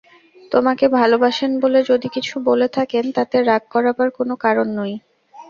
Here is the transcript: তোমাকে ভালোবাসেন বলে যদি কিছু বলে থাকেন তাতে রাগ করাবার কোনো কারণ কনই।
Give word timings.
তোমাকে 0.51 0.85
ভালোবাসেন 0.97 1.51
বলে 1.63 1.79
যদি 1.89 2.07
কিছু 2.15 2.35
বলে 2.49 2.67
থাকেন 2.77 3.05
তাতে 3.17 3.37
রাগ 3.41 3.63
করাবার 3.73 4.07
কোনো 4.17 4.33
কারণ 4.43 4.67
কনই। 4.69 4.93